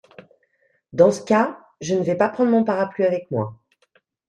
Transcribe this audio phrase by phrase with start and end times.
[0.93, 3.53] Dans ce cas, je ne vais pas prendre mon parapluie avec moi.